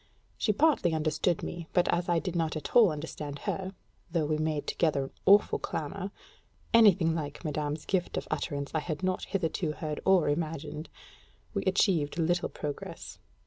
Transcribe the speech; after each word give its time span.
She 0.35 0.51
partly 0.51 0.95
understood 0.95 1.43
me, 1.43 1.67
but 1.73 1.87
as 1.89 2.09
I 2.09 2.17
did 2.17 2.35
not 2.35 2.55
at 2.55 2.75
all 2.75 2.91
understand 2.91 3.37
her 3.45 3.75
though 4.09 4.25
we 4.25 4.39
made 4.39 4.65
together 4.65 5.03
an 5.03 5.11
awful 5.27 5.59
clamor 5.59 6.09
(anything 6.73 7.13
like 7.13 7.45
madame's 7.45 7.85
gift 7.85 8.17
of 8.17 8.27
utterance 8.31 8.71
I 8.73 8.79
had 8.79 9.03
not 9.03 9.25
hitherto 9.25 9.73
heard 9.73 9.99
or 10.03 10.27
imagined) 10.27 10.89
we 11.53 11.61
achieved 11.65 12.17
little 12.17 12.49
progress. 12.49 13.19